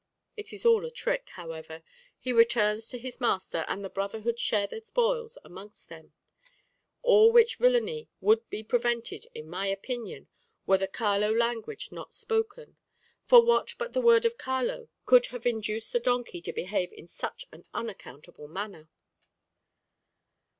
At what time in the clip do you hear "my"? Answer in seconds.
9.47-9.67